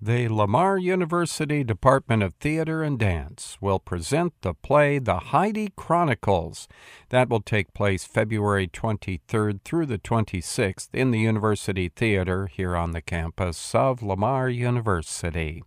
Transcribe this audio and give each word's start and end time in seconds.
The 0.00 0.28
Lamar 0.28 0.78
University 0.78 1.64
Department 1.64 2.22
of 2.22 2.34
Theater 2.34 2.84
and 2.84 2.96
Dance 3.00 3.58
will 3.60 3.80
present 3.80 4.32
the 4.42 4.54
play 4.54 5.00
The 5.00 5.18
Heidi 5.18 5.72
Chronicles. 5.74 6.68
That 7.08 7.28
will 7.28 7.40
take 7.40 7.74
place 7.74 8.04
February 8.04 8.68
23rd 8.68 9.62
through 9.64 9.86
the 9.86 9.98
26th 9.98 10.90
in 10.92 11.10
the 11.10 11.18
University 11.18 11.88
Theater 11.88 12.46
here 12.46 12.76
on 12.76 12.92
the 12.92 13.02
campus 13.02 13.74
of 13.74 14.00
Lamar 14.00 14.48
University. 14.48 15.64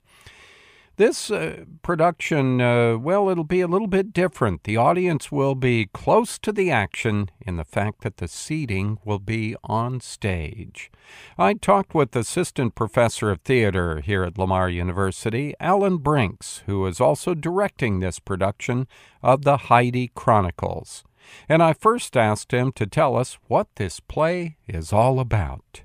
This 0.97 1.31
uh, 1.31 1.65
production, 1.81 2.59
uh, 2.59 2.97
well, 2.97 3.29
it'll 3.29 3.43
be 3.43 3.61
a 3.61 3.67
little 3.67 3.87
bit 3.87 4.13
different. 4.13 4.65
The 4.65 4.77
audience 4.77 5.31
will 5.31 5.55
be 5.55 5.87
close 5.93 6.37
to 6.39 6.51
the 6.51 6.69
action 6.69 7.29
in 7.39 7.55
the 7.55 7.63
fact 7.63 8.01
that 8.01 8.17
the 8.17 8.27
seating 8.27 8.99
will 9.05 9.19
be 9.19 9.55
on 9.63 10.01
stage. 10.01 10.91
I 11.37 11.53
talked 11.53 11.95
with 11.95 12.15
Assistant 12.15 12.75
Professor 12.75 13.31
of 13.31 13.41
Theater 13.41 14.01
here 14.01 14.23
at 14.23 14.37
Lamar 14.37 14.69
University, 14.69 15.55
Alan 15.59 15.97
Brincks, 15.97 16.61
who 16.65 16.85
is 16.85 16.99
also 16.99 17.33
directing 17.33 17.99
this 17.99 18.19
production 18.19 18.85
of 19.23 19.43
the 19.43 19.57
Heidi 19.57 20.11
Chronicles. 20.13 21.03
And 21.47 21.63
I 21.63 21.73
first 21.73 22.17
asked 22.17 22.51
him 22.51 22.71
to 22.73 22.85
tell 22.85 23.15
us 23.15 23.37
what 23.47 23.67
this 23.75 23.99
play 23.99 24.57
is 24.67 24.91
all 24.91 25.19
about. 25.19 25.83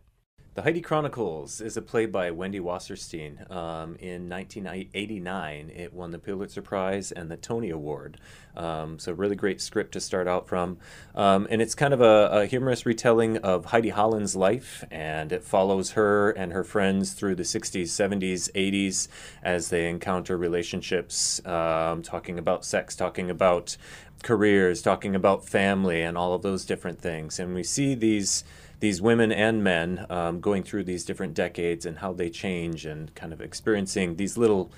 The 0.56 0.62
Heidi 0.62 0.80
Chronicles 0.80 1.60
is 1.60 1.77
a 1.77 1.83
play 1.83 2.06
by 2.06 2.30
Wendy 2.30 2.60
Wasserstein. 2.60 3.42
Um, 3.51 3.96
in 3.96 4.27
1989, 4.30 5.70
it 5.77 5.92
won 5.92 6.12
the 6.12 6.19
Pulitzer 6.19 6.62
Prize 6.62 7.12
and 7.12 7.30
the 7.30 7.37
Tony 7.37 7.69
Award. 7.69 8.16
Um, 8.56 8.98
so, 8.98 9.12
really 9.12 9.37
great 9.37 9.60
script 9.60 9.92
to 9.92 10.01
start 10.01 10.27
out 10.27 10.48
from. 10.48 10.79
Um, 11.15 11.46
and 11.51 11.60
it's 11.60 11.74
kind 11.74 11.92
of 11.92 12.01
a, 12.01 12.29
a, 12.32 12.46
humorous 12.46 12.87
retelling 12.87 13.37
of 13.37 13.66
Heidi 13.66 13.91
Holland's 13.91 14.34
life, 14.34 14.82
and 14.91 15.30
it 15.30 15.45
follows 15.45 15.91
her 15.91 16.30
and 16.30 16.55
her 16.55 16.65
friends 16.65 17.12
through 17.12 17.34
the 17.34 17.43
60s, 17.43 17.88
70s, 17.88 18.51
80s 18.52 19.09
as 19.43 19.68
they 19.68 19.91
encounter 19.91 20.38
relationships, 20.38 21.45
um, 21.45 22.01
talking 22.01 22.38
about 22.38 22.65
sex, 22.65 22.96
talking 22.96 23.29
about 23.29 23.76
careers, 24.23 24.80
talking 24.80 25.15
about 25.15 25.46
family, 25.46 26.01
and 26.01 26.16
all 26.16 26.32
of 26.32 26.41
those 26.41 26.65
different 26.65 26.98
things. 26.98 27.38
And 27.38 27.54
we 27.54 27.63
see 27.63 27.95
these 27.95 28.43
these 28.80 29.01
women 29.01 29.32
and 29.32 29.65
men 29.65 30.07
um, 30.10 30.41
going 30.41 30.63
through 30.63 30.85
these 30.85 31.05
different 31.05 31.35
decades 31.35 31.87
and 31.87 31.99
how 31.99 32.13
they 32.13 32.30
change 32.30 32.85
and 32.85 33.15
kind 33.15 33.32
of 33.32 33.41
experiencing 33.41 34.16
these 34.16 34.37
little 34.37 34.71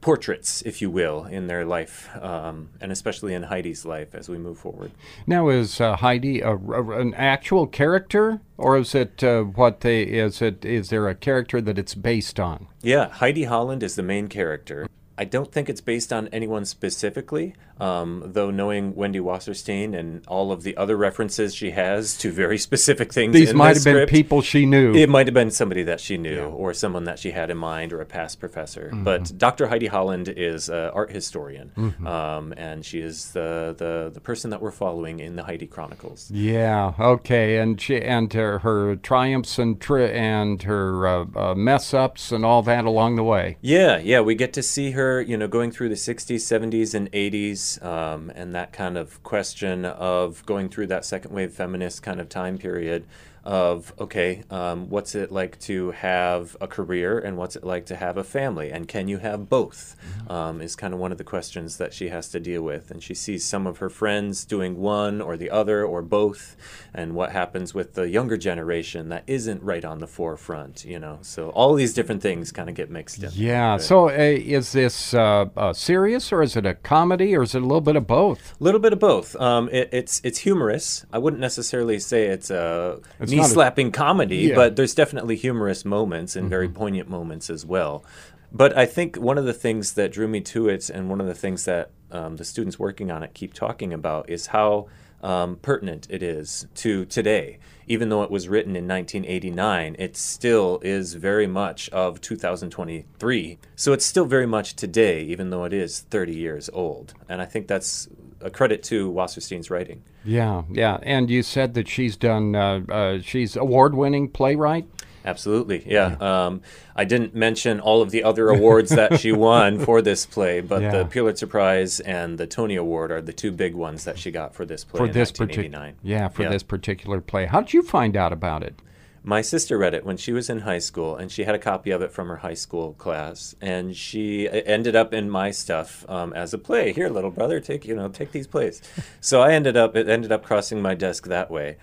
portraits, 0.00 0.62
if 0.62 0.80
you 0.80 0.90
will, 0.90 1.24
in 1.24 1.46
their 1.48 1.64
life, 1.64 2.08
um, 2.22 2.68
and 2.80 2.92
especially 2.92 3.34
in 3.34 3.44
Heidi's 3.44 3.84
life 3.84 4.14
as 4.14 4.28
we 4.28 4.38
move 4.38 4.58
forward. 4.58 4.92
Now, 5.26 5.48
is 5.48 5.80
uh, 5.80 5.96
Heidi 5.96 6.40
a, 6.40 6.52
a, 6.52 7.00
an 7.00 7.14
actual 7.14 7.66
character, 7.66 8.40
or 8.56 8.78
is 8.78 8.94
it 8.94 9.24
uh, 9.24 9.42
what 9.42 9.80
they 9.80 10.02
is 10.02 10.40
it? 10.40 10.64
Is 10.64 10.90
there 10.90 11.08
a 11.08 11.14
character 11.14 11.60
that 11.60 11.78
it's 11.78 11.94
based 11.94 12.38
on? 12.38 12.68
Yeah, 12.80 13.08
Heidi 13.08 13.44
Holland 13.44 13.82
is 13.82 13.96
the 13.96 14.02
main 14.02 14.28
character. 14.28 14.86
I 15.16 15.24
don't 15.24 15.50
think 15.50 15.68
it's 15.68 15.80
based 15.80 16.12
on 16.12 16.28
anyone 16.28 16.64
specifically, 16.64 17.54
um, 17.80 18.22
though 18.26 18.50
knowing 18.50 18.94
Wendy 18.94 19.20
Wasserstein 19.20 19.96
and 19.96 20.26
all 20.26 20.52
of 20.52 20.62
the 20.62 20.76
other 20.76 20.96
references 20.96 21.54
she 21.54 21.70
has 21.72 22.16
to 22.18 22.32
very 22.32 22.58
specific 22.68 23.12
things. 23.12 23.32
These 23.32 23.54
might 23.54 23.68
have 23.68 23.78
script, 23.78 24.10
been 24.10 24.20
people 24.20 24.42
she 24.42 24.66
knew. 24.66 24.94
It 24.94 25.08
might 25.08 25.26
have 25.26 25.34
been 25.34 25.50
somebody 25.50 25.82
that 25.84 26.00
she 26.00 26.18
knew, 26.18 26.36
yeah. 26.36 26.44
or 26.44 26.74
someone 26.74 27.04
that 27.04 27.18
she 27.18 27.30
had 27.30 27.50
in 27.50 27.56
mind, 27.56 27.92
or 27.92 28.00
a 28.00 28.06
past 28.06 28.40
professor. 28.40 28.90
Mm-hmm. 28.92 29.04
But 29.04 29.38
Dr. 29.38 29.68
Heidi 29.68 29.86
Holland 29.86 30.28
is 30.28 30.68
an 30.68 30.90
art 30.90 31.12
historian, 31.12 31.72
mm-hmm. 31.76 32.06
um, 32.06 32.54
and 32.56 32.84
she 32.84 33.00
is 33.00 33.32
the, 33.32 33.74
the 33.78 34.10
the 34.12 34.20
person 34.20 34.50
that 34.50 34.60
we're 34.60 34.70
following 34.70 35.20
in 35.20 35.36
the 35.36 35.44
Heidi 35.44 35.66
Chronicles. 35.66 36.30
Yeah. 36.30 36.94
Okay. 36.98 37.58
And 37.58 37.80
she 37.80 38.00
and 38.00 38.32
her, 38.32 38.60
her 38.60 38.96
triumphs 38.96 39.58
and 39.58 39.80
tri- 39.80 40.06
and 40.06 40.62
her 40.62 41.06
uh, 41.06 41.26
uh, 41.34 41.54
mess 41.54 41.94
ups 41.94 42.32
and 42.32 42.44
all 42.44 42.62
that 42.62 42.84
along 42.84 43.16
the 43.16 43.24
way. 43.24 43.58
Yeah. 43.60 43.98
Yeah. 43.98 44.20
We 44.20 44.34
get 44.34 44.52
to 44.54 44.62
see 44.62 44.92
her 44.92 45.20
you 45.28 45.36
know, 45.36 45.46
going 45.46 45.70
through 45.70 45.90
the 45.90 45.94
60s, 45.94 46.36
70s, 46.36 46.94
and 46.94 47.10
80s, 47.12 47.67
um, 47.82 48.30
and 48.34 48.54
that 48.54 48.72
kind 48.72 48.96
of 48.96 49.22
question 49.22 49.84
of 49.84 50.46
going 50.46 50.68
through 50.68 50.86
that 50.86 51.04
second 51.04 51.32
wave 51.32 51.52
feminist 51.52 52.02
kind 52.02 52.20
of 52.20 52.28
time 52.28 52.56
period 52.56 53.04
of 53.44 53.92
okay, 53.98 54.42
um, 54.50 54.88
what's 54.88 55.14
it 55.14 55.30
like 55.32 55.58
to 55.60 55.92
have 55.92 56.56
a 56.60 56.66
career 56.66 57.18
and 57.18 57.36
what's 57.36 57.56
it 57.56 57.64
like 57.64 57.86
to 57.86 57.96
have 57.96 58.16
a 58.16 58.24
family, 58.24 58.70
and 58.70 58.88
can 58.88 59.08
you 59.08 59.18
have 59.18 59.48
both? 59.48 59.96
Mm-hmm. 59.98 60.32
Um, 60.32 60.60
is 60.60 60.76
kind 60.76 60.92
of 60.92 61.00
one 61.00 61.12
of 61.12 61.18
the 61.18 61.24
questions 61.24 61.78
that 61.78 61.92
she 61.92 62.08
has 62.08 62.28
to 62.30 62.40
deal 62.40 62.62
with, 62.62 62.90
and 62.90 63.02
she 63.02 63.14
sees 63.14 63.44
some 63.44 63.66
of 63.66 63.78
her 63.78 63.90
friends 63.90 64.44
doing 64.44 64.78
one 64.78 65.20
or 65.20 65.36
the 65.36 65.50
other 65.50 65.84
or 65.84 66.02
both, 66.02 66.56
and 66.94 67.14
what 67.14 67.32
happens 67.32 67.74
with 67.74 67.94
the 67.94 68.08
younger 68.08 68.36
generation 68.36 69.08
that 69.08 69.24
isn't 69.26 69.62
right 69.62 69.84
on 69.84 69.98
the 69.98 70.06
forefront, 70.06 70.84
you 70.84 70.98
know. 70.98 71.18
So 71.22 71.50
all 71.50 71.74
these 71.74 71.94
different 71.94 72.22
things 72.22 72.52
kind 72.52 72.68
of 72.68 72.74
get 72.74 72.90
mixed 72.90 73.22
in. 73.22 73.30
Yeah. 73.32 73.76
So 73.78 74.08
uh, 74.08 74.12
is 74.12 74.72
this 74.72 75.14
uh, 75.14 75.46
uh, 75.56 75.72
serious 75.72 76.32
or 76.32 76.42
is 76.42 76.56
it 76.56 76.66
a 76.66 76.74
comedy 76.74 77.36
or 77.36 77.42
is 77.42 77.54
it 77.54 77.62
a 77.62 77.66
little 77.66 77.80
bit 77.80 77.96
of 77.96 78.06
both? 78.06 78.54
A 78.60 78.64
little 78.64 78.80
bit 78.80 78.92
of 78.92 78.98
both. 78.98 79.36
Um, 79.36 79.68
it, 79.70 79.88
it's 79.92 80.20
it's 80.24 80.38
humorous. 80.38 81.04
I 81.12 81.18
wouldn't 81.18 81.40
necessarily 81.40 81.98
say 81.98 82.26
it's 82.26 82.50
a 82.50 83.00
it's 83.20 83.27
knee 83.28 83.44
slapping 83.44 83.92
comedy, 83.92 84.36
yeah. 84.36 84.54
but 84.54 84.76
there's 84.76 84.94
definitely 84.94 85.36
humorous 85.36 85.84
moments 85.84 86.36
and 86.36 86.44
mm-hmm. 86.44 86.50
very 86.50 86.68
poignant 86.68 87.08
moments 87.08 87.50
as 87.50 87.64
well. 87.64 88.04
But 88.50 88.76
I 88.76 88.86
think 88.86 89.16
one 89.16 89.38
of 89.38 89.44
the 89.44 89.52
things 89.52 89.92
that 89.94 90.12
drew 90.12 90.26
me 90.26 90.40
to 90.40 90.68
it, 90.68 90.88
and 90.88 91.10
one 91.10 91.20
of 91.20 91.26
the 91.26 91.34
things 91.34 91.64
that 91.66 91.90
um, 92.10 92.36
the 92.36 92.44
students 92.44 92.78
working 92.78 93.10
on 93.10 93.22
it 93.22 93.34
keep 93.34 93.52
talking 93.52 93.92
about, 93.92 94.30
is 94.30 94.46
how 94.46 94.86
um, 95.22 95.56
pertinent 95.56 96.06
it 96.10 96.22
is 96.22 96.66
to 96.76 97.04
today. 97.04 97.58
Even 97.86 98.08
though 98.08 98.22
it 98.22 98.30
was 98.30 98.48
written 98.48 98.76
in 98.76 98.86
1989, 98.86 99.96
it 99.98 100.16
still 100.16 100.78
is 100.82 101.14
very 101.14 101.46
much 101.46 101.88
of 101.90 102.20
2023. 102.20 103.58
So 103.76 103.92
it's 103.92 104.04
still 104.04 104.26
very 104.26 104.46
much 104.46 104.76
today, 104.76 105.22
even 105.22 105.50
though 105.50 105.64
it 105.64 105.72
is 105.72 106.00
30 106.00 106.34
years 106.34 106.70
old. 106.72 107.14
And 107.28 107.40
I 107.40 107.46
think 107.46 107.66
that's 107.66 108.08
a 108.40 108.50
credit 108.50 108.82
to 108.84 109.10
Wasserstein's 109.10 109.70
writing. 109.70 110.02
Yeah, 110.24 110.62
yeah. 110.70 110.98
And 111.02 111.30
you 111.30 111.42
said 111.42 111.74
that 111.74 111.88
she's 111.88 112.16
done, 112.16 112.54
uh, 112.54 112.80
uh, 112.88 113.18
she's 113.20 113.56
award 113.56 113.94
winning 113.94 114.28
playwright? 114.28 114.86
Absolutely, 115.24 115.84
yeah. 115.86 116.16
yeah. 116.18 116.46
Um, 116.46 116.62
I 116.96 117.04
didn't 117.04 117.34
mention 117.34 117.80
all 117.80 118.00
of 118.00 118.10
the 118.10 118.24
other 118.24 118.48
awards 118.48 118.90
that 118.90 119.20
she 119.20 119.32
won 119.46 119.78
for 119.78 120.00
this 120.00 120.24
play, 120.24 120.60
but 120.60 120.80
yeah. 120.80 120.90
the 120.90 121.04
Pulitzer 121.04 121.46
Prize 121.46 122.00
and 122.00 122.38
the 122.38 122.46
Tony 122.46 122.76
Award 122.76 123.10
are 123.10 123.20
the 123.20 123.32
two 123.32 123.52
big 123.52 123.74
ones 123.74 124.04
that 124.04 124.18
she 124.18 124.30
got 124.30 124.54
for 124.54 124.64
this 124.64 124.84
play 124.84 124.98
for 124.98 125.08
this 125.12 125.30
particular, 125.30 125.92
yeah, 126.02 126.28
for 126.28 126.44
yeah. 126.44 126.48
this 126.48 126.62
particular 126.62 127.20
play. 127.20 127.46
How 127.46 127.60
did 127.60 127.74
you 127.74 127.82
find 127.82 128.16
out 128.16 128.32
about 128.32 128.62
it? 128.62 128.80
My 129.28 129.42
sister 129.42 129.76
read 129.76 129.92
it 129.92 130.06
when 130.06 130.16
she 130.16 130.32
was 130.32 130.48
in 130.48 130.60
high 130.60 130.78
school, 130.78 131.14
and 131.14 131.30
she 131.30 131.44
had 131.44 131.54
a 131.54 131.58
copy 131.58 131.90
of 131.90 132.00
it 132.00 132.12
from 132.12 132.28
her 132.28 132.36
high 132.36 132.54
school 132.54 132.94
class, 132.94 133.54
and 133.60 133.94
she 133.94 134.48
ended 134.50 134.96
up 134.96 135.12
in 135.12 135.28
my 135.28 135.50
stuff 135.50 136.08
um, 136.08 136.32
as 136.32 136.54
a 136.54 136.58
play. 136.58 136.94
Here, 136.94 137.10
little 137.10 137.30
brother, 137.30 137.60
take 137.60 137.84
you 137.84 137.94
know 137.94 138.08
take 138.08 138.32
these 138.32 138.46
plays. 138.46 138.80
so 139.20 139.42
I 139.42 139.52
ended 139.52 139.76
up 139.76 139.94
it 139.96 140.08
ended 140.08 140.32
up 140.32 140.46
crossing 140.46 140.80
my 140.80 140.94
desk 140.94 141.26
that 141.26 141.50
way 141.50 141.76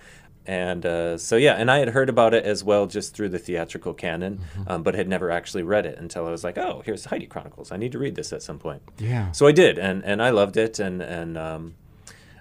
and 0.44 0.86
uh, 0.86 1.18
so 1.18 1.36
yeah 1.36 1.54
and 1.54 1.70
i 1.70 1.78
had 1.78 1.88
heard 1.88 2.08
about 2.08 2.32
it 2.32 2.44
as 2.44 2.62
well 2.62 2.86
just 2.86 3.14
through 3.14 3.28
the 3.28 3.38
theatrical 3.38 3.92
canon 3.92 4.38
mm-hmm. 4.38 4.70
um, 4.70 4.82
but 4.82 4.94
had 4.94 5.08
never 5.08 5.30
actually 5.30 5.64
read 5.64 5.84
it 5.84 5.98
until 5.98 6.24
i 6.24 6.30
was 6.30 6.44
like 6.44 6.56
oh 6.56 6.82
here's 6.86 7.06
heidi 7.06 7.26
chronicles 7.26 7.72
i 7.72 7.76
need 7.76 7.90
to 7.90 7.98
read 7.98 8.14
this 8.14 8.32
at 8.32 8.42
some 8.42 8.58
point 8.58 8.80
yeah 8.98 9.30
so 9.32 9.46
i 9.46 9.50
did 9.50 9.76
and 9.76 10.04
and 10.04 10.22
i 10.22 10.30
loved 10.30 10.56
it 10.56 10.78
and 10.78 11.02
and 11.02 11.36
um, 11.36 11.74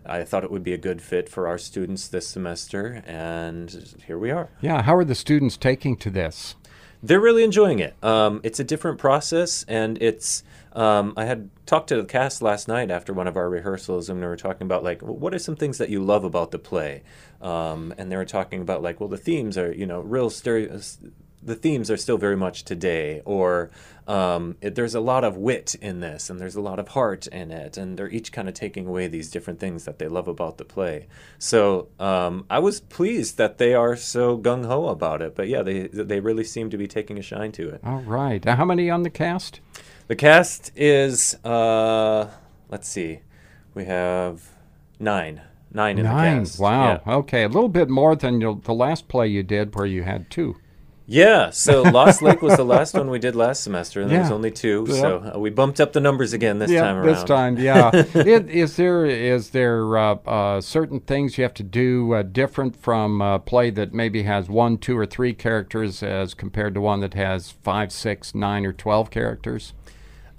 I 0.06 0.24
thought 0.24 0.44
it 0.44 0.52
would 0.52 0.64
be 0.64 0.74
a 0.74 0.78
good 0.78 1.02
fit 1.02 1.30
for 1.30 1.48
our 1.48 1.58
students 1.58 2.08
this 2.08 2.28
semester, 2.28 3.04
and 3.06 3.96
here 4.08 4.18
we 4.18 4.32
are. 4.32 4.50
Yeah, 4.62 4.82
how 4.82 4.96
are 4.96 5.06
the 5.06 5.16
students 5.16 5.58
taking 5.58 5.96
to 5.98 6.10
this? 6.10 6.56
They're 7.02 7.20
really 7.20 7.44
enjoying 7.44 7.80
it. 7.80 7.96
Um, 8.04 8.42
it's 8.44 8.60
a 8.60 8.64
different 8.64 8.98
process, 8.98 9.64
and 9.68 10.02
it's 10.02 10.44
um, 10.74 11.14
I 11.16 11.26
had 11.26 11.50
talked 11.66 11.90
to 11.90 11.98
the 11.98 12.06
cast 12.06 12.42
last 12.42 12.68
night 12.68 12.92
after 12.92 13.14
one 13.14 13.28
of 13.28 13.38
our 13.38 13.50
rehearsals, 13.50 14.10
and 14.10 14.20
we 14.20 14.26
were 14.26 14.36
talking 14.36 14.66
about 14.66 14.84
like, 14.84 15.02
what 15.02 15.34
are 15.34 15.40
some 15.40 15.56
things 15.56 15.78
that 15.78 15.90
you 15.90 16.04
love 16.04 16.24
about 16.24 16.52
the 16.52 16.60
play? 16.60 17.04
Um, 17.42 17.94
and 17.98 18.12
they 18.12 18.18
were 18.18 18.26
talking 18.26 18.62
about 18.62 18.82
like, 18.82 19.00
well, 19.00 19.10
the 19.10 19.18
themes 19.18 19.58
are 19.58 19.72
you 19.72 19.86
know 19.86 20.02
real 20.02 20.30
stereo. 20.30 20.80
The 21.46 21.56
themes 21.56 21.92
are 21.92 21.98
still 21.98 22.18
very 22.18 22.36
much 22.36 22.66
today, 22.66 23.22
or 23.24 23.70
um, 24.08 24.58
it, 24.62 24.76
there's 24.76 24.96
a 24.96 25.00
lot 25.00 25.24
of 25.24 25.38
wit 25.38 25.76
in 25.76 26.00
this, 26.00 26.30
and 26.30 26.40
there's 26.40 26.56
a 26.56 26.62
lot 26.62 26.80
of 26.80 26.90
heart 26.90 27.28
in 27.28 27.52
it, 27.52 27.78
and 27.78 27.98
they're 27.98 28.10
each 28.10 28.32
kind 28.32 28.48
of 28.48 28.56
taking 28.56 28.88
away 28.88 29.08
these 29.08 29.30
different 29.30 29.60
things 29.60 29.86
that 29.86 30.00
they 30.00 30.08
love 30.08 30.28
about 30.28 30.58
the 30.58 30.66
play. 30.66 31.08
So 31.38 31.90
um, 32.00 32.46
I 32.50 32.60
was 32.60 32.80
pleased 32.82 33.38
that 33.38 33.60
they 33.60 33.74
are 33.74 33.96
so 33.96 34.38
gung 34.38 34.66
ho 34.66 34.88
about 34.88 35.22
it. 35.22 35.36
But 35.36 35.48
yeah, 35.48 35.62
they 35.62 35.88
they 35.88 36.20
really 36.20 36.44
seem 36.44 36.70
to 36.72 36.78
be 36.78 36.88
taking 36.88 37.18
a 37.20 37.22
shine 37.22 37.52
to 37.54 37.70
it. 37.70 37.82
All 37.84 38.02
right. 38.02 38.44
Now, 38.44 38.56
how 38.56 38.66
many 38.66 38.90
on 38.90 39.04
the 39.04 39.10
cast? 39.10 39.60
The 40.08 40.16
cast 40.16 40.72
is, 40.76 41.34
uh, 41.44 42.28
let's 42.70 42.88
see, 42.88 43.22
we 43.74 43.86
have 43.86 44.50
nine. 45.00 45.42
Nine 45.72 45.98
in 45.98 46.06
nine. 46.06 46.40
the 46.40 46.46
cast. 46.46 46.60
Wow. 46.60 47.02
Yeah. 47.06 47.14
Okay. 47.16 47.44
A 47.44 47.50
little 47.50 47.70
bit 47.70 47.90
more 47.90 48.16
than 48.16 48.40
the 48.40 48.74
last 48.74 49.08
play 49.08 49.28
you 49.28 49.44
did 49.44 49.76
where 49.76 49.86
you 49.86 50.04
had 50.04 50.30
two. 50.30 50.56
Yeah, 51.08 51.52
so 51.52 51.82
Lost 51.92 52.22
Lake 52.22 52.42
was 52.42 52.58
the 52.58 52.66
last 52.66 52.96
one 52.96 53.10
we 53.10 53.20
did 53.20 53.36
last 53.36 53.64
semester, 53.64 54.02
and 54.02 54.10
there 54.10 54.22
was 54.22 54.32
only 54.32 54.50
two. 54.50 54.86
Yep. 54.88 54.98
So 54.98 55.32
uh, 55.36 55.40
we 55.40 55.50
bumped 55.52 55.80
up 55.80 55.94
the 55.94 56.00
numbers 56.00 56.34
again 56.34 56.58
this 56.60 56.72
yeah, 56.72 56.82
time 56.82 56.98
around. 56.98 57.08
this 57.08 57.24
time, 57.24 57.58
yeah. 57.58 57.92
It- 58.16 58.50
is 58.50 58.76
there 58.76 59.06
is 59.06 59.52
there 59.52 59.98
uh, 59.98 60.16
uh, 60.26 60.62
certain 60.62 61.00
things 61.00 61.38
you 61.38 61.44
have 61.44 61.54
to 61.56 61.64
do 61.64 62.14
uh, 62.14 62.24
different 62.24 62.76
from 62.76 63.22
a 63.22 63.40
play 63.40 63.70
that 63.72 63.94
maybe 63.94 64.24
has 64.24 64.50
one, 64.50 64.78
two, 64.78 64.98
or 64.98 65.06
three 65.06 65.34
characters 65.34 66.02
as 66.02 66.34
compared 66.34 66.74
to 66.74 66.82
one 66.82 67.02
that 67.02 67.14
has 67.14 67.52
five, 67.52 67.92
six, 67.92 68.34
nine, 68.34 68.66
or 68.66 68.74
twelve 68.74 69.12
characters? 69.12 69.74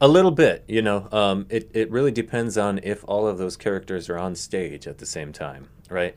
A 0.00 0.08
little 0.08 0.30
bit, 0.32 0.64
you 0.66 0.82
know. 0.82 1.08
Um, 1.12 1.46
it 1.48 1.70
it 1.72 1.90
really 1.90 2.10
depends 2.12 2.58
on 2.58 2.80
if 2.82 3.04
all 3.06 3.26
of 3.26 3.38
those 3.38 3.56
characters 3.56 4.10
are 4.10 4.18
on 4.18 4.34
stage 4.34 4.86
at 4.86 4.98
the 4.98 5.06
same 5.06 5.32
time, 5.32 5.68
right? 5.88 6.14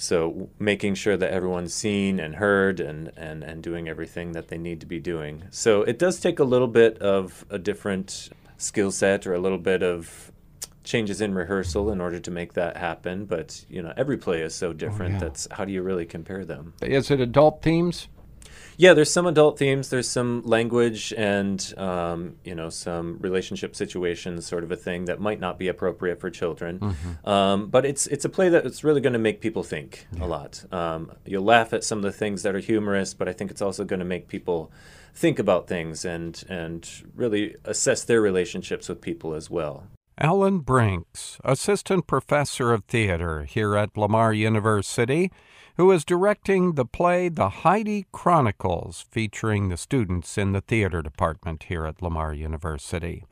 So 0.00 0.48
making 0.58 0.94
sure 0.94 1.18
that 1.18 1.30
everyone's 1.30 1.74
seen 1.74 2.20
and 2.20 2.36
heard 2.36 2.80
and, 2.80 3.12
and, 3.18 3.44
and 3.44 3.62
doing 3.62 3.86
everything 3.86 4.32
that 4.32 4.48
they 4.48 4.56
need 4.56 4.80
to 4.80 4.86
be 4.86 4.98
doing. 4.98 5.42
So 5.50 5.82
it 5.82 5.98
does 5.98 6.18
take 6.20 6.38
a 6.38 6.44
little 6.44 6.68
bit 6.68 6.96
of 7.02 7.44
a 7.50 7.58
different 7.58 8.30
skill 8.56 8.92
set 8.92 9.26
or 9.26 9.34
a 9.34 9.38
little 9.38 9.58
bit 9.58 9.82
of 9.82 10.32
changes 10.84 11.20
in 11.20 11.34
rehearsal 11.34 11.90
in 11.90 12.00
order 12.00 12.18
to 12.18 12.30
make 12.30 12.54
that 12.54 12.78
happen. 12.78 13.26
But 13.26 13.62
you 13.68 13.82
know, 13.82 13.92
every 13.94 14.16
play 14.16 14.40
is 14.40 14.54
so 14.54 14.70
oh, 14.70 14.72
different. 14.72 15.14
yeah. 15.14 15.20
That's 15.20 15.46
how 15.50 15.66
do 15.66 15.72
you 15.72 15.82
really 15.82 16.06
compare 16.06 16.46
them? 16.46 16.72
Is 16.80 17.10
it 17.10 17.20
adult 17.20 17.60
themes? 17.60 18.08
Yeah, 18.76 18.94
there's 18.94 19.12
some 19.12 19.26
adult 19.26 19.58
themes. 19.58 19.90
There's 19.90 20.08
some 20.08 20.42
language 20.44 21.12
and 21.16 21.74
um, 21.76 22.36
you 22.44 22.54
know 22.54 22.70
some 22.70 23.18
relationship 23.20 23.76
situations, 23.76 24.46
sort 24.46 24.64
of 24.64 24.72
a 24.72 24.76
thing 24.76 25.04
that 25.06 25.20
might 25.20 25.40
not 25.40 25.58
be 25.58 25.68
appropriate 25.68 26.20
for 26.20 26.30
children. 26.30 26.78
Um, 27.24 27.68
but 27.68 27.84
it's 27.84 28.06
it's 28.06 28.24
a 28.24 28.28
play 28.28 28.48
that's 28.48 28.82
really 28.84 29.00
going 29.00 29.12
to 29.12 29.18
make 29.18 29.40
people 29.40 29.62
think 29.62 30.06
a 30.20 30.26
lot. 30.26 30.64
Um, 30.72 31.12
you'll 31.26 31.44
laugh 31.44 31.72
at 31.72 31.84
some 31.84 31.98
of 31.98 32.04
the 32.04 32.12
things 32.12 32.42
that 32.42 32.54
are 32.54 32.60
humorous, 32.60 33.14
but 33.14 33.28
I 33.28 33.32
think 33.32 33.50
it's 33.50 33.62
also 33.62 33.84
going 33.84 34.00
to 34.00 34.06
make 34.06 34.28
people 34.28 34.72
think 35.14 35.38
about 35.38 35.66
things 35.68 36.04
and 36.04 36.42
and 36.48 36.88
really 37.14 37.56
assess 37.64 38.04
their 38.04 38.20
relationships 38.20 38.88
with 38.88 39.00
people 39.00 39.34
as 39.34 39.50
well. 39.50 39.84
Alan 40.22 40.58
Brincks, 40.58 41.38
Assistant 41.44 42.06
Professor 42.06 42.74
of 42.74 42.84
Theater 42.84 43.44
here 43.44 43.74
at 43.74 43.96
Lamar 43.96 44.34
University, 44.34 45.32
who 45.78 45.90
is 45.90 46.04
directing 46.04 46.74
the 46.74 46.84
play 46.84 47.30
The 47.30 47.48
Heidi 47.48 48.04
Chronicles, 48.12 49.06
featuring 49.10 49.70
the 49.70 49.78
students 49.78 50.36
in 50.36 50.52
the 50.52 50.60
theater 50.60 51.00
department 51.00 51.62
here 51.68 51.86
at 51.86 52.02
Lamar 52.02 52.34
University. 52.34 53.24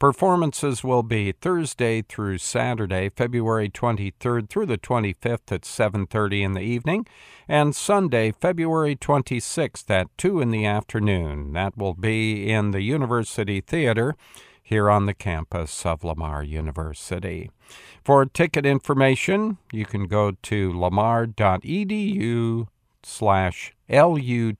Performances 0.00 0.82
will 0.82 1.04
be 1.04 1.30
Thursday 1.30 2.02
through 2.02 2.38
Saturday, 2.38 3.08
February 3.08 3.68
23rd 3.68 4.48
through 4.48 4.66
the 4.66 4.78
25th 4.78 5.52
at 5.52 5.64
7:30 5.64 6.42
in 6.42 6.54
the 6.54 6.60
evening, 6.60 7.06
and 7.46 7.76
Sunday, 7.76 8.32
February 8.32 8.96
26th 8.96 9.88
at 9.92 10.08
2 10.18 10.40
in 10.40 10.50
the 10.50 10.66
afternoon. 10.66 11.52
That 11.52 11.78
will 11.78 11.94
be 11.94 12.50
in 12.50 12.72
the 12.72 12.82
University 12.82 13.60
Theater 13.60 14.16
here 14.62 14.88
on 14.90 15.06
the 15.06 15.14
campus 15.14 15.84
of 15.84 16.04
Lamar 16.04 16.42
University. 16.42 17.50
For 18.04 18.24
ticket 18.26 18.64
information, 18.64 19.58
you 19.72 19.84
can 19.84 20.06
go 20.06 20.32
to 20.42 20.78
lamar.edu 20.78 22.66
slash 23.02 23.74
L-U-T-D-T-I-X. 23.88 24.52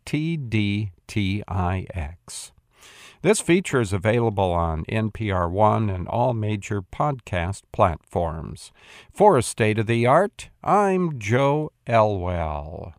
This 3.23 3.41
feature 3.41 3.81
is 3.81 3.93
available 3.93 4.51
on 4.51 4.85
NPR 4.87 5.49
One 5.49 5.89
and 5.89 6.09
all 6.09 6.35
major 6.35 6.83
podcast 6.83 7.63
platforms. 7.73 8.73
For 9.13 9.39
a 9.39 9.43
state 9.43 9.79
of 9.79 9.87
the 9.87 10.07
art, 10.07 10.51
I'm 10.65 11.21
Joe 11.21 11.71
Elwell. 11.87 12.95